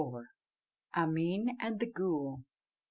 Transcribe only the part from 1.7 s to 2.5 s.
THE GHOOL.